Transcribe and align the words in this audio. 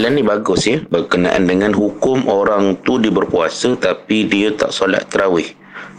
soalan 0.00 0.16
ni 0.16 0.24
bagus 0.24 0.64
ya. 0.64 0.80
Berkenaan 0.88 1.44
dengan 1.44 1.76
hukum 1.76 2.24
orang 2.24 2.72
tu 2.88 2.96
dia 2.96 3.12
berpuasa 3.12 3.76
tapi 3.76 4.24
dia 4.24 4.48
tak 4.48 4.72
solat 4.72 5.04
terawih 5.12 5.44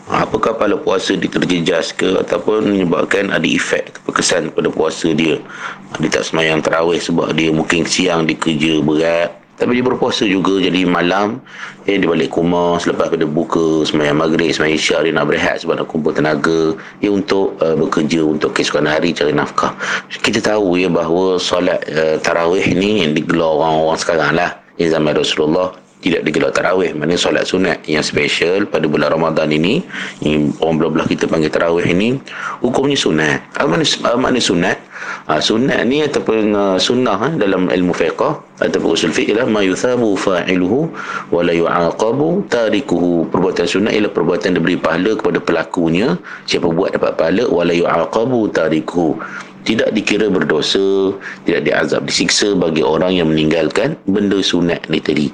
apakah 0.09 0.57
pahala 0.57 0.81
puasa 0.81 1.13
diterjejas 1.13 1.93
ke 1.93 2.17
ataupun 2.17 2.65
menyebabkan 2.65 3.29
ada 3.29 3.45
efek 3.45 3.93
kesan 4.09 4.49
pada 4.49 4.73
puasa 4.73 5.13
dia? 5.13 5.37
Dia 6.01 6.09
tak 6.09 6.25
semayang 6.25 6.65
terawih 6.65 6.97
sebab 6.97 7.37
dia 7.37 7.53
mungkin 7.53 7.85
siang 7.85 8.25
dia 8.25 8.33
kerja 8.41 8.81
berat 8.81 9.40
tapi 9.61 9.77
dia 9.77 9.85
berpuasa 9.85 10.25
juga 10.25 10.57
jadi 10.57 10.89
malam. 10.89 11.37
Eh, 11.85 12.01
dia 12.01 12.09
balik 12.09 12.33
kumah 12.33 12.81
selepas 12.81 13.13
pada 13.13 13.29
buka 13.29 13.85
semayang 13.85 14.17
maghrib 14.17 14.49
semayang 14.49 14.73
isyak 14.73 15.05
dia 15.05 15.13
nak 15.13 15.29
berehat 15.29 15.61
sebab 15.61 15.77
nak 15.77 15.85
kumpul 15.85 16.09
tenaga. 16.09 16.73
Dia 16.97 17.13
untuk 17.13 17.61
uh, 17.61 17.77
bekerja 17.77 18.25
untuk 18.25 18.57
keesokan 18.57 18.89
hari 18.89 19.13
cari 19.13 19.37
nafkah. 19.37 19.77
Kita 20.09 20.41
tahu 20.41 20.81
ya 20.81 20.89
bahawa 20.89 21.37
solat 21.37 21.77
uh, 21.93 22.17
tarawih 22.25 22.73
ni 22.73 23.05
yang 23.05 23.13
digelar 23.13 23.53
orang-orang 23.53 24.01
sekarang 24.01 24.33
lah. 24.33 24.57
Di 24.81 24.89
zaman 24.89 25.13
Rasulullah 25.13 25.77
tidak 26.01 26.25
digelar 26.25 26.49
tarawih. 26.49 26.97
Mana 26.97 27.13
solat 27.13 27.45
sunat 27.45 27.85
yang 27.85 28.01
special 28.01 28.65
pada 28.65 28.89
bulan 28.89 29.13
Ramadan 29.13 29.53
ini 29.53 29.85
yang 30.25 30.49
orang 30.57 30.81
belah-belah 30.81 31.05
kita 31.05 31.29
panggil 31.29 31.53
tarawih 31.53 31.85
ini 31.85 32.17
hukumnya 32.65 32.97
sunat. 32.97 33.45
Apa 33.61 34.17
mana 34.17 34.41
sunat 34.41 34.89
ha, 35.27 35.37
sunat 35.37 35.85
ni 35.85 36.01
ataupun 36.07 36.53
uh, 36.53 36.77
sunnah 36.77 37.17
ha, 37.17 37.29
dalam 37.35 37.69
ilmu 37.69 37.93
fiqah 37.93 38.41
ataupun 38.61 38.89
usul 38.97 39.13
fiqh 39.13 39.33
ialah 39.33 39.49
ma 39.49 39.61
yuthabu 39.61 40.13
fa'iluhu 40.17 40.89
wa 41.33 41.41
la 41.45 41.53
yu'aqabu 41.53 42.45
tarikuhu. 42.49 43.29
Perbuatan 43.29 43.65
sunat 43.65 43.91
ialah 43.97 44.11
perbuatan 44.13 44.57
diberi 44.57 44.77
pahala 44.77 45.17
kepada 45.19 45.39
pelakunya. 45.41 46.17
Siapa 46.49 46.69
buat 46.69 46.95
dapat 46.95 47.13
pahala 47.19 47.43
wa 47.49 47.61
la 47.65 47.73
yu'aqabu 47.73 48.49
tarikuhu 48.53 49.17
tidak 49.61 49.93
dikira 49.93 50.27
berdosa, 50.27 51.13
tidak 51.45 51.61
diazab, 51.69 52.01
disiksa 52.05 52.57
bagi 52.57 52.81
orang 52.81 53.13
yang 53.13 53.29
meninggalkan 53.29 53.97
benda 54.09 54.41
sunat 54.41 54.81
ni 54.89 54.97
tadi. 54.97 55.29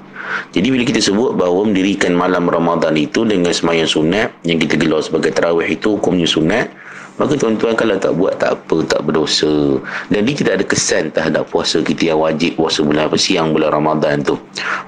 Jadi 0.52 0.68
bila 0.68 0.84
kita 0.84 1.00
sebut 1.00 1.40
bahawa 1.40 1.72
mendirikan 1.72 2.12
malam 2.12 2.52
Ramadan 2.52 3.00
itu 3.00 3.24
dengan 3.24 3.56
semayang 3.56 3.88
sunat 3.88 4.28
yang 4.44 4.60
kita 4.60 4.76
gelar 4.76 5.00
sebagai 5.00 5.32
terawih 5.32 5.68
itu 5.72 5.96
hukumnya 5.96 6.28
sunat, 6.28 6.68
maka 7.18 7.34
tuan-tuan 7.34 7.74
kalau 7.74 7.98
tak 7.98 8.14
buat 8.14 8.38
tak 8.38 8.62
apa, 8.62 8.78
tak 8.86 9.02
berdosa. 9.08 9.82
Dan 10.14 10.28
dia 10.28 10.36
tidak 10.38 10.54
ada 10.62 10.66
kesan 10.70 11.10
terhadap 11.10 11.50
puasa 11.50 11.82
kita 11.82 12.14
yang 12.14 12.22
wajib 12.22 12.54
puasa 12.60 12.86
bulan 12.86 13.10
siang 13.18 13.58
bulan 13.58 13.74
Ramadan 13.74 14.22
tu. 14.22 14.38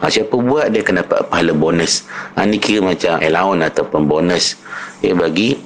Ha, 0.04 0.12
siapa 0.14 0.38
buat 0.38 0.70
dia 0.70 0.86
akan 0.86 0.96
dapat 1.02 1.20
pahala 1.32 1.58
bonus. 1.58 2.06
Ha, 2.38 2.46
ni 2.46 2.62
kira 2.62 2.86
macam 2.86 3.18
allowance 3.18 3.66
ataupun 3.74 4.02
bonus 4.06 4.46
ya, 5.02 5.18
bagi 5.18 5.58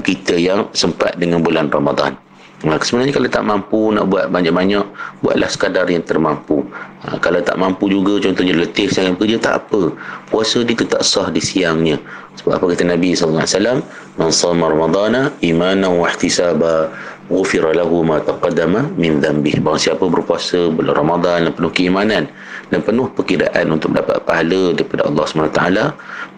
kita 0.00 0.40
yang 0.40 0.70
sempat 0.72 1.20
dengan 1.20 1.44
bulan 1.44 1.68
Ramadan. 1.68 2.27
Sebenarnya 2.58 3.14
kalau 3.14 3.28
tak 3.30 3.44
mampu 3.46 3.94
nak 3.94 4.10
buat 4.10 4.34
banyak-banyak, 4.34 4.82
buatlah 5.22 5.46
sekadar 5.46 5.86
yang 5.86 6.02
termampu. 6.02 6.66
Ha, 7.06 7.14
kalau 7.22 7.38
tak 7.38 7.54
mampu 7.54 7.86
juga, 7.86 8.18
contohnya 8.18 8.50
letih 8.58 8.90
sangat 8.90 9.14
kerja, 9.14 9.38
tak 9.38 9.54
apa. 9.62 9.94
Puasa 10.26 10.66
dia 10.66 10.74
tetap 10.74 11.06
sah 11.06 11.30
di 11.30 11.38
siangnya. 11.38 12.02
Sebab 12.42 12.58
apa 12.58 12.64
kata 12.74 12.82
Nabi 12.90 13.14
SAW? 13.14 13.78
Sama 14.18 14.66
Ramadana 14.66 15.30
imanan 15.46 16.02
wa 16.02 16.10
ihtisaba 16.10 16.90
ghufira 17.30 17.70
lahu 17.70 18.02
ma 18.02 18.18
taqaddama 18.18 18.90
min 18.98 19.22
dhanbih. 19.22 19.62
Bahawa 19.62 19.78
siapa 19.78 20.04
berpuasa 20.10 20.74
bulan 20.74 20.98
Ramadan 20.98 21.38
yang 21.46 21.54
penuh 21.54 21.70
keimanan 21.70 22.24
dan 22.68 22.80
penuh 22.82 23.06
perkiraan 23.14 23.70
untuk 23.70 23.94
mendapat 23.94 24.18
pahala 24.26 24.74
daripada 24.74 25.06
Allah 25.06 25.24
SWT, 25.24 25.62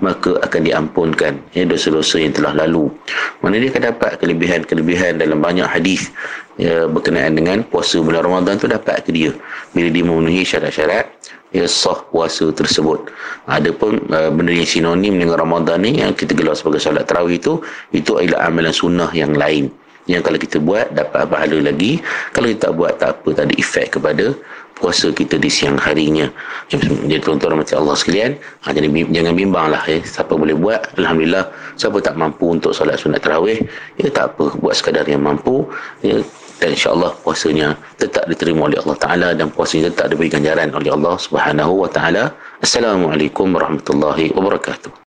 maka 0.05 0.31
akan 0.45 0.61
diampunkan 0.61 1.33
ya, 1.57 1.65
dosa-dosa 1.65 2.21
yang 2.21 2.37
telah 2.37 2.53
lalu. 2.53 2.93
Mana 3.41 3.57
dia 3.57 3.73
akan 3.73 3.97
dapat 3.97 4.11
kelebihan-kelebihan 4.21 5.17
dalam 5.17 5.41
banyak 5.41 5.67
hadis 5.67 6.13
ya, 6.61 6.85
berkenaan 6.85 7.33
dengan 7.33 7.65
puasa 7.65 7.97
bulan 8.05 8.23
Ramadan 8.23 8.61
tu 8.61 8.69
dapat 8.69 9.03
ke 9.03 9.11
dia 9.11 9.33
bila 9.73 9.89
dia 9.89 10.05
memenuhi 10.05 10.45
syarat-syarat 10.45 11.09
ya 11.51 11.67
sah 11.67 11.99
puasa 12.11 12.51
tersebut. 12.55 13.11
Ada 13.51 13.71
pun 13.75 13.99
uh, 14.11 14.31
benda 14.31 14.55
yang 14.55 14.69
sinonim 14.69 15.19
dengan 15.19 15.39
Ramadan 15.39 15.83
ni 15.83 15.99
yang 15.99 16.15
kita 16.15 16.35
gelar 16.35 16.55
sebagai 16.55 16.83
solat 16.83 17.07
tarawih 17.07 17.39
itu 17.39 17.59
itu 17.91 18.19
adalah 18.19 18.51
amalan 18.51 18.75
sunnah 18.75 19.11
yang 19.15 19.35
lain 19.35 19.71
yang 20.09 20.25
kalau 20.25 20.41
kita 20.41 20.59
buat 20.59 20.91
dapat 20.97 21.29
pahala 21.29 21.59
lagi 21.61 22.01
kalau 22.35 22.51
kita 22.51 22.71
tak 22.71 22.73
buat 22.75 22.93
tak 22.99 23.21
apa 23.21 23.29
tak 23.37 23.45
ada 23.47 23.55
efek 23.61 23.87
kepada 23.95 24.35
puasa 24.81 25.13
kita 25.13 25.37
di 25.37 25.53
siang 25.53 25.77
harinya. 25.77 26.33
Jadi 26.73 27.21
tuan-tuan 27.21 27.61
macam 27.61 27.85
Allah 27.85 27.97
sekalian, 28.01 28.41
ha, 28.65 28.73
jadi 28.73 28.89
jangan 29.13 29.37
bimbang 29.37 29.69
lah. 29.69 29.85
Eh. 29.85 30.01
Siapa 30.01 30.33
boleh 30.33 30.57
buat, 30.57 30.97
Alhamdulillah. 30.97 31.53
Siapa 31.77 32.01
tak 32.01 32.17
mampu 32.17 32.49
untuk 32.49 32.73
solat 32.73 32.97
sunat 32.97 33.21
terawih, 33.21 33.61
ya 34.01 34.09
tak 34.09 34.35
apa. 34.35 34.57
Buat 34.57 34.81
sekadar 34.81 35.05
yang 35.05 35.21
mampu. 35.21 35.69
Ya, 36.01 36.25
dan 36.61 36.77
insyaAllah 36.77 37.17
puasanya 37.25 37.73
tetap 37.97 38.29
diterima 38.29 38.69
oleh 38.69 38.77
Allah 38.85 38.99
Ta'ala 39.01 39.29
dan 39.33 39.49
puasanya 39.49 39.89
tetap 39.89 40.13
diberi 40.13 40.29
ganjaran 40.29 40.69
oleh 40.77 40.93
Allah 40.93 41.17
Subhanahu 41.17 41.89
Wa 41.89 41.91
Ta'ala. 41.91 42.25
Assalamualaikum 42.61 43.49
warahmatullahi 43.57 44.29
wabarakatuh. 44.37 44.93